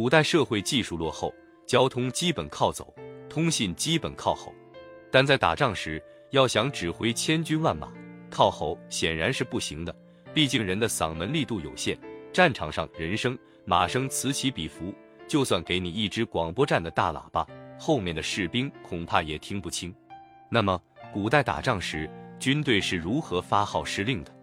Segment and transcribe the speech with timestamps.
[0.00, 1.30] 古代社会技术落后，
[1.66, 2.90] 交通基本靠走，
[3.28, 4.50] 通信基本靠吼。
[5.12, 7.92] 但在打仗时，要想指挥千军万马，
[8.30, 9.94] 靠吼显然是不行的。
[10.32, 11.98] 毕竟人的嗓门力度有限，
[12.32, 14.94] 战场上人声、马声此起彼伏，
[15.28, 17.46] 就算给你一支广播站的大喇叭，
[17.78, 19.94] 后面的士兵恐怕也听不清。
[20.50, 20.80] 那么，
[21.12, 24.34] 古代打仗时，军队是如何发号施令的？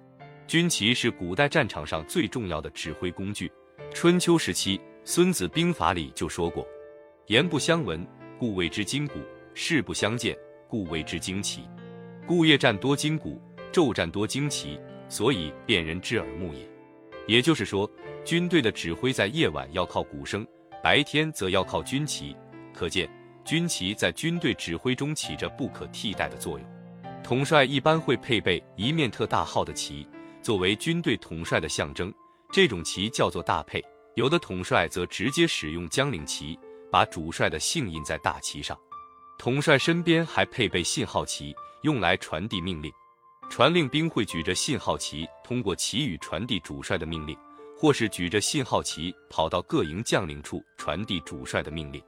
[0.46, 3.52] 军旗是古代战场上最重要的指挥工具。
[3.94, 4.78] 春秋时期，
[5.10, 6.68] 《孙子兵法》里就说过
[7.28, 8.06] ：“言不相闻，
[8.38, 9.14] 故谓之今古；
[9.54, 11.62] 事不相见，故谓之惊奇。
[12.28, 16.70] 故夜战多惊鼓，昼战多惊奇，所以辨人之耳目也。”
[17.26, 17.90] 也就是说，
[18.26, 20.46] 军队的指挥在夜晚要靠鼓声，
[20.84, 22.36] 白天则要靠军旗。
[22.74, 23.10] 可见，
[23.46, 26.68] 军旗在军队指挥中起着不可替代的作用。
[27.24, 30.06] 统帅一般会配备一面特大号的旗，
[30.42, 32.14] 作为军队统帅的象征。
[32.52, 33.82] 这种旗叫做大佩。
[34.18, 36.58] 有的统帅则直接使用将领旗，
[36.92, 38.76] 把主帅的姓印在大旗上。
[39.38, 42.92] 统帅身边还配备信号旗，用来传递命令。
[43.48, 47.38] 传令兵会举着信号旗，通过旗语传递主帅的命令，
[47.78, 52.02] 或是举着信号旗跑到各营将领处传递主帅的命令。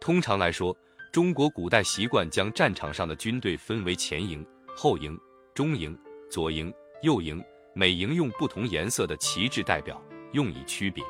[0.00, 0.72] 通常来说，
[1.12, 4.46] 中国古代习惯将战场上的军队分为前营。
[4.76, 5.18] 后营、
[5.56, 5.98] 中营、
[6.30, 7.42] 左营、右营，
[7.74, 11.02] 每营用不同颜色的旗帜代表，用以区别。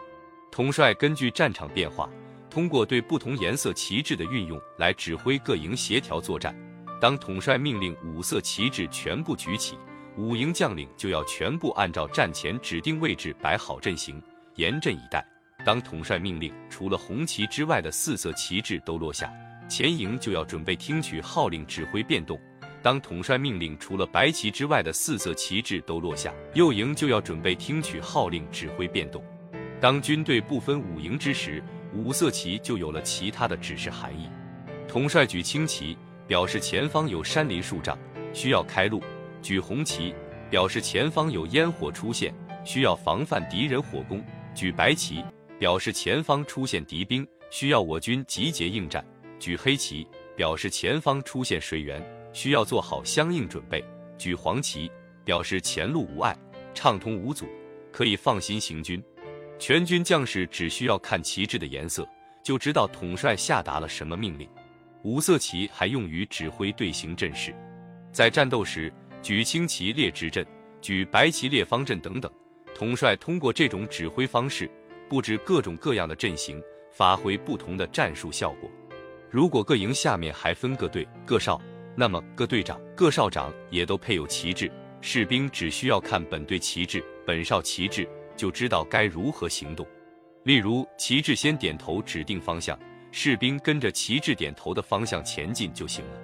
[0.50, 2.08] 统帅根据战场变化，
[2.50, 6.54] 通过对不同颜色旗帜的运用来指挥各营协调作战。
[7.00, 9.78] 当统帅命令五色旗帜全部举起，
[10.16, 14.20] 五营将领就要全部按照战前指定位置摆好阵型，
[14.56, 15.24] 严阵以待。
[15.64, 19.32] 当统帅命令除了红旗之外的四色旗帜都落下，
[19.68, 22.40] 前营就要准备听取号令，指挥变动。
[22.82, 29.22] 当统帅命令除了白旗之外的四色旗帜都落下，右营就要准备听取号令，指挥变动。
[29.80, 31.62] 当军队不分五营之时，
[31.94, 34.28] 五色旗就有了其他的指示含义。
[34.88, 37.96] 统帅举青旗，表示前方有山林树障，
[38.32, 39.00] 需要开路；
[39.40, 40.14] 举红旗，
[40.50, 42.34] 表示前方有烟火出现，
[42.64, 44.20] 需要防范敌人火攻；
[44.54, 45.24] 举白旗，
[45.58, 49.00] 表示前方出现敌兵，需要我军集结应战；
[49.38, 52.04] 举黑旗，表示前方出现水源。
[52.34, 53.82] 需要做好相应准备。
[54.18, 54.90] 举黄旗
[55.24, 56.36] 表示前路无碍，
[56.74, 57.46] 畅通无阻，
[57.90, 59.02] 可以放心行军。
[59.58, 62.08] 全军将士只需要看旗帜的颜色，
[62.42, 64.48] 就知道统帅下达了什么命令。
[65.02, 67.54] 五色旗还用于指挥队形阵势，
[68.12, 68.92] 在战斗时
[69.22, 70.46] 举青旗列直阵，
[70.80, 72.30] 举白旗列方阵等等。
[72.74, 74.70] 统帅通过这种指挥方式，
[75.08, 78.70] 布置各种各样的阵型，发挥不同的战术效果。
[79.30, 81.60] 如果各营下面还分各队、各哨。
[82.00, 84.70] 那么各队长、各哨长也都配有旗帜，
[85.00, 88.08] 士兵只需要看本队旗帜、本哨旗帜，
[88.38, 89.86] 就知道该如何行动。
[90.44, 92.78] 例如，旗帜先点头指定方向，
[93.12, 96.20] 士兵跟着旗帜点头的方向前进就行了。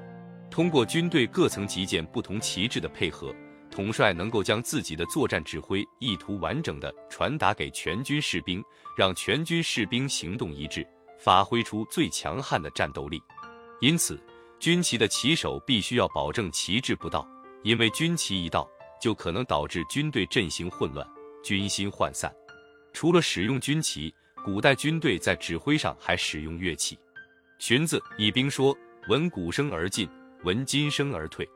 [0.50, 3.34] 通过军队各层级间不同旗帜的配合，
[3.70, 8.64] 统帅能够将自己的作战指挥意图完整的传达给全军士兵，
[8.96, 10.86] 让全军士兵行动一致，
[11.18, 13.20] 发挥出最强悍的战斗力。
[13.80, 14.18] 因此。
[14.60, 17.28] 军旗的旗手必须要保证旗帜不倒，
[17.64, 18.66] 因为军旗一到，
[18.98, 21.06] 就可能导致军队阵型混乱、
[21.44, 22.34] 军心涣散。
[22.92, 24.12] 除了使用军旗，
[24.44, 26.98] 古代军队在指挥上还使用乐器。
[27.58, 28.76] 荀子以兵说
[29.08, 30.08] ：“闻鼓声而进，
[30.42, 31.48] 闻金声而退。”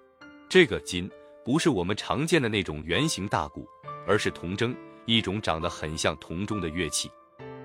[0.49, 1.11] 这个金
[1.45, 3.67] 不是我们常见的那种圆形大鼓，
[4.07, 4.75] 而是铜筝，
[5.07, 7.11] 一种长得很像铜钟的乐器。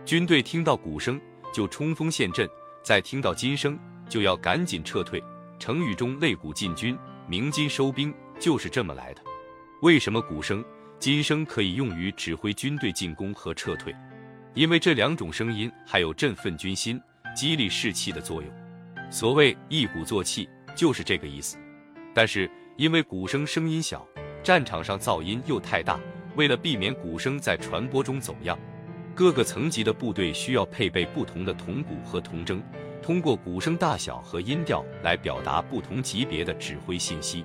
[0.05, 1.19] 军队听到鼓声
[1.53, 2.49] 就冲锋陷阵，
[2.83, 3.79] 再听到金声
[4.09, 5.23] 就要赶紧撤退。
[5.59, 6.97] 成语中“擂鼓进军，
[7.27, 9.21] 鸣金收兵”就是这么来的。
[9.81, 10.63] 为什么鼓声、
[11.03, 13.93] 金声可以用于指挥军队进攻和撤退？
[14.53, 16.97] 因为这两种声音还有振奋军心、
[17.35, 18.49] 激励士气的作用。
[19.11, 20.47] 所谓“一鼓作气”，
[20.77, 21.57] 就是这个意思。
[22.15, 24.07] 但是因为鼓声声音小，
[24.41, 25.99] 战场上噪音又太大，
[26.37, 28.57] 为了避免鼓声在传播中走样，
[29.13, 32.61] 各个层级的部队需要配备不同的铜鼓和铜筝。
[33.01, 37.43] 通过鼓声大小和音调来表达不同级别的指挥信息。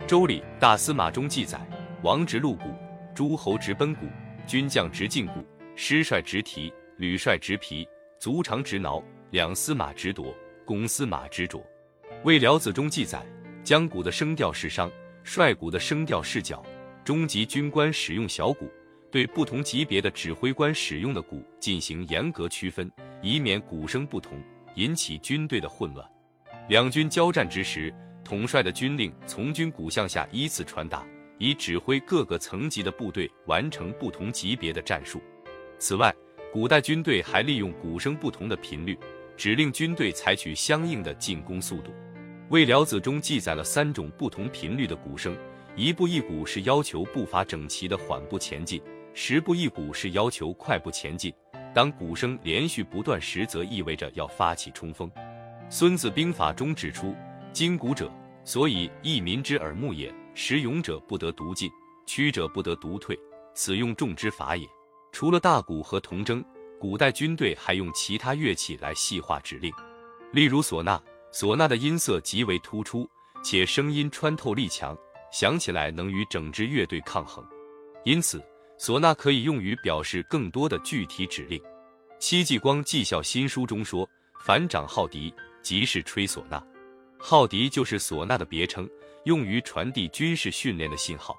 [0.06, 1.58] 《周礼·大司马》中记载
[2.04, 2.74] ：“王执鹿鼓，
[3.18, 4.06] 诸侯执奔鼓，
[4.46, 5.44] 军将执劲鼓，
[5.74, 7.84] 师帅执蹄，旅帅执皮，
[8.20, 10.32] 卒长执挠，两司马执铎，
[10.64, 11.60] 公司马执卓。”
[12.22, 13.20] 《魏辽子》中记载
[13.64, 14.88] ：“将鼓的声调是商，
[15.24, 16.64] 帅鼓的声调是角。
[17.04, 18.70] 中级军官使用小鼓，
[19.10, 22.88] 对不同级别的指挥官使用的鼓进行严格区分，
[23.20, 24.40] 以免鼓声不同。”
[24.76, 26.08] 引起军队的混乱。
[26.68, 27.92] 两军交战之时，
[28.22, 31.04] 统帅的军令从军鼓向下依次传达，
[31.38, 35.20] 以指挥各个层级的部队完成不同级别的战术。
[35.78, 36.14] 此外，
[36.52, 38.98] 古代军队还利用鼓声不同的频率，
[39.36, 41.90] 指令军队采取相应的进攻速度。
[42.50, 45.36] 《魏辽子》中记载了三种不同频率的鼓声：
[45.76, 48.80] 一步一鼓是要求步伐整齐的缓步前进；
[49.12, 51.32] 十步一鼓是要求快步前进。
[51.74, 55.08] 当鼓声连续不断时，则意味着要发起冲锋。
[55.68, 57.14] 《孙子兵法》中指出
[57.52, 58.10] ：“金鼓者，
[58.42, 60.12] 所以益民之耳目也。
[60.40, 61.68] 使勇者不得独进，
[62.06, 63.18] 屈者不得独退，
[63.56, 64.64] 此用众之法也。”
[65.10, 66.44] 除了大鼓和铜筝，
[66.78, 69.72] 古代军队还用其他乐器来细化指令，
[70.30, 71.02] 例如唢呐。
[71.32, 73.06] 唢呐的音色极为突出，
[73.42, 74.96] 且声音穿透力强，
[75.32, 77.44] 响起来能与整支乐队抗衡，
[78.04, 78.40] 因此
[78.78, 81.60] 唢呐可以用于表示更多的具体指令。
[82.20, 84.08] 戚继光纪效新书中说
[84.40, 86.64] ：“凡掌号笛，即是吹唢呐。
[87.18, 88.88] 号笛就是唢呐的别称，
[89.28, 91.36] 用于传递军事训练的信号。”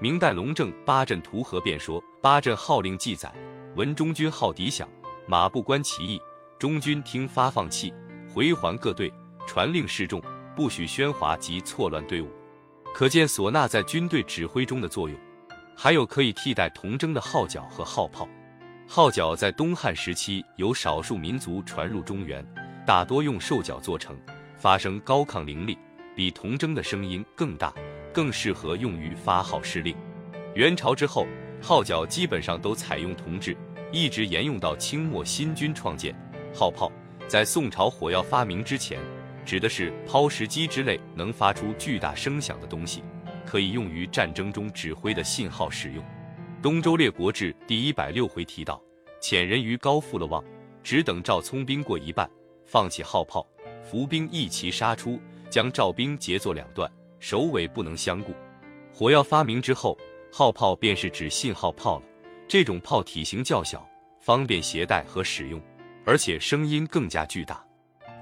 [0.00, 3.32] 明代龙正《八阵图和》便说：“八阵号令记载，
[3.74, 4.86] 闻中军号笛响，
[5.26, 6.20] 马不观其意，
[6.58, 7.92] 中军听发放器，
[8.32, 9.10] 回环各队。”
[9.44, 10.22] 传令示众，
[10.54, 12.30] 不许喧哗及错乱队伍。
[12.94, 15.18] 可见唢呐在军队指挥中的作用。
[15.74, 18.28] 还有可以替代铜筝的号角和号炮。
[18.86, 22.46] 号角在东汉时期由少数民族传入中原，
[22.86, 24.16] 大多用兽角做成，
[24.58, 25.78] 发声高亢凌厉，
[26.14, 27.72] 比铜筝的声音更大，
[28.12, 29.96] 更适合用于发号施令。
[30.54, 31.26] 元朝之后，
[31.60, 33.56] 号角基本上都采用铜制，
[33.90, 36.14] 一直沿用到清末新军创建。
[36.54, 36.92] 号炮
[37.26, 38.98] 在宋朝火药发明之前。
[39.44, 43.02] 指的是抛石机之类能发出巨大声响的东西，
[43.44, 46.04] 可以用于战争中指挥的信号使用。
[46.62, 48.80] 《东周列国志》第一百六回提到
[49.20, 50.44] ：“遣人于高复了望，
[50.84, 52.30] 只等赵聪兵过一半，
[52.64, 53.44] 放起号炮，
[53.82, 55.20] 伏兵一齐杀出，
[55.52, 56.90] 将赵兵截作两段，
[57.20, 58.32] 首尾不能相顾。”
[58.90, 59.96] 火药发明之后，
[60.32, 62.06] 号炮便是指信号炮了。
[62.48, 63.86] 这种炮体型较小，
[64.18, 65.60] 方便携带和使用，
[66.06, 67.62] 而且声音更加巨大。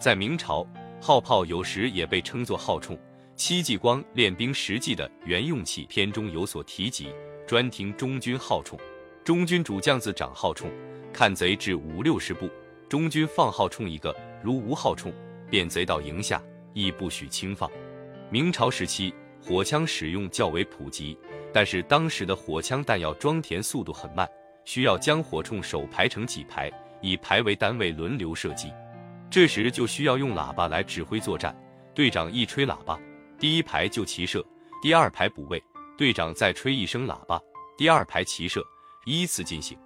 [0.01, 0.67] 在明朝。
[1.03, 2.99] 号炮有时也被称作号铳，
[3.35, 7.11] 戚继光《练兵实记》的原用器篇中有所提及，
[7.47, 8.79] 专听中军号铳。
[9.25, 10.67] 中军主将自掌号铳，
[11.11, 12.51] 看贼至五六十步，
[12.87, 15.11] 中军放号铳一个，如无号铳，
[15.49, 17.71] 便贼到营下，亦不许轻放。
[18.31, 21.19] 明朝时期，火枪使用较为普及，
[21.53, 24.29] 但是当时的火枪弹药装填速度很慢，
[24.65, 26.71] 需要将火铳手排成几排，
[27.01, 28.73] 以排为单位轮流射击。
[29.31, 31.57] 这时就需要用喇叭来指挥作战，
[31.95, 33.01] 队长一吹喇叭，
[33.39, 34.45] 第一排就齐射，
[34.83, 35.63] 第二排补位，
[35.97, 37.41] 队长再吹一声喇叭，
[37.77, 38.65] 第二排齐射，
[39.07, 39.79] 依次进行。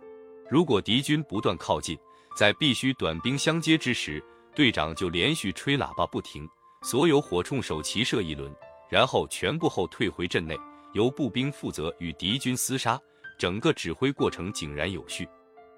[0.51, 1.99] 如果敌军不断靠近，
[2.37, 4.23] 在必须短兵相接之时，
[4.55, 6.49] 队长就连续吹喇叭不停，
[6.85, 8.55] 所有火铳手齐射一轮，
[8.91, 10.57] 然后全部后退回阵内，
[10.93, 13.01] 由步兵负责与敌军厮杀，
[13.39, 15.27] 整个指挥过程井然有序。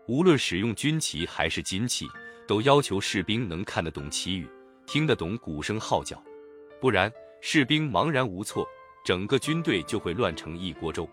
[0.08, 2.06] 无论使用军旗还是金旗。
[2.48, 4.48] 都要求士兵能看得懂旗语，
[4.86, 6.22] 听得懂鼓声号角，
[6.80, 8.64] 不然士兵茫然无措，
[9.04, 11.10] 整个军队就会乱成一锅粥。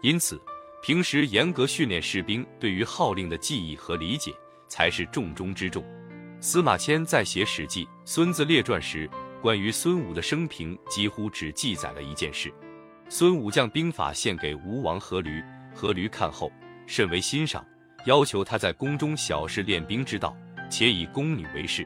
[0.00, 0.42] 因此，
[0.82, 4.34] 平时严格训练士兵对于号令的记忆和理解
[4.66, 5.84] 才是重中之重。
[6.40, 9.08] 司马迁在写《史记·孙子列传》时，
[9.42, 12.54] 关于孙武的生平几乎只记载了一件事：
[13.08, 15.42] 孙武将兵法献给吴王阖闾，
[15.74, 16.48] 阖闾看后
[16.86, 17.66] 甚为欣赏，
[18.06, 20.36] 要求他在宫中小试练兵之道。
[20.70, 21.84] 且以宫女为事，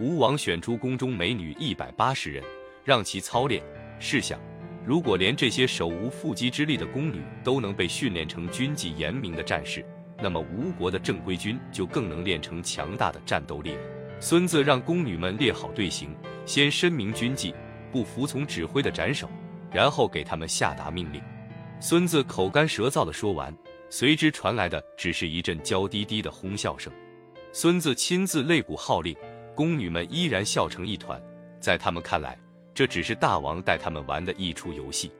[0.00, 2.42] 吴王选出宫中美女一百八十人，
[2.84, 3.62] 让其操练。
[4.00, 4.40] 试想，
[4.84, 9.86] 如果连这些手无缚鸡之力的宫女都能被训练成军纪严明的战士，
[10.20, 13.80] 那么吴国的正规军就更能练成强大的战斗力了。
[14.20, 16.10] 孙子让宫女们列好队形，
[16.48, 17.54] 先申明军纪，
[17.92, 19.28] 不服从指挥的斩首，
[19.70, 21.20] 然后给他们下达命令。
[21.78, 23.54] 孙子口干舌燥的说完，
[23.90, 26.90] 随之传来的只是一阵娇滴滴的哄笑声。
[27.52, 29.14] 孙子亲自擂鼓号令，
[29.54, 31.22] 宫女们依然笑成一团。
[31.60, 32.34] 在他们看来，
[32.72, 35.12] 这只是大王带他们玩的一出游戏。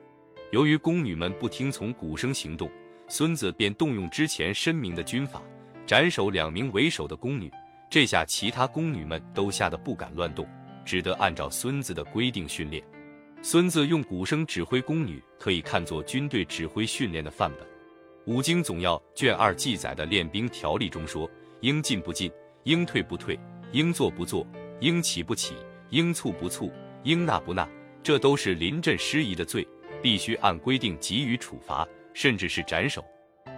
[0.49, 2.67] 由于宫女们不听从鼓声行动，
[3.07, 5.43] 孙子便动用之前申明的军法，
[5.85, 7.51] 斩首两名为首的宫女。
[7.87, 10.47] 这下其他宫女们都吓得不敢乱动，
[10.89, 12.83] 只得按照孙子的规定训练。
[13.43, 17.61] 孙子用鼓声指挥宫女，可以看作军队指挥训练的范本。
[18.25, 21.29] 《武经总要》卷二记载的练兵条例中说。
[21.61, 22.31] 应进不进，
[22.63, 23.37] 应退不退，
[23.73, 24.47] 应坐不坐，
[24.79, 25.55] 应起不起，
[25.89, 26.71] 应促不促，
[27.03, 27.67] 应纳不纳，
[28.01, 29.67] 这都是临阵失仪的罪，
[30.01, 33.03] 必须按规定给予处罚，甚至是斩首。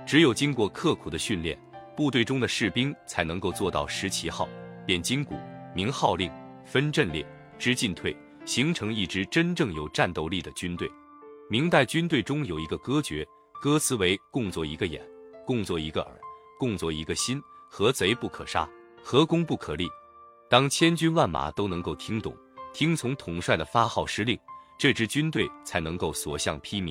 [0.04, 1.56] 只有经过刻苦的训练，
[1.96, 4.50] 部队中的士兵才能够做到识旗号、
[4.84, 5.36] 辨金鼓、
[5.76, 6.32] 鸣号令、
[6.72, 7.26] 分阵列、
[7.60, 10.90] 知进退，形成一支真正有战斗力的军队。
[11.50, 13.28] 明代军队中有一个歌诀，
[13.62, 15.06] 歌词为：共作一个眼，
[15.46, 16.18] 共作一个耳，
[16.58, 17.44] 共作一个心。
[17.70, 18.66] 何贼不可杀，
[19.04, 19.86] 何功不可立。
[20.50, 22.34] 当千军万马都能够听懂、
[22.72, 24.40] 听从统帅的发号施令，
[24.80, 26.90] 这支军队才能够所向披靡。